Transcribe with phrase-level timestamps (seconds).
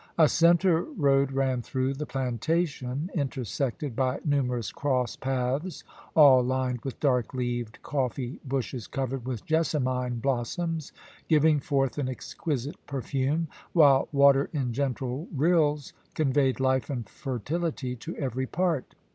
[0.17, 5.83] A centre road ran through the plantation, intersected by numerous cross paths,
[6.15, 10.91] all lined with dark leaved coffee bushes covered with jessamine blossoms,
[11.29, 18.17] giving forth an exquisite perfume, while water in gentle rills conveyed life and fertility to
[18.17, 18.95] every part.